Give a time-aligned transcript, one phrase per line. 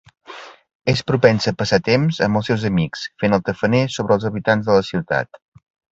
[0.93, 4.71] És propensa a passar temps amb els seus amics fent el tafaner sobre els habitants
[4.71, 5.45] de la ciutat.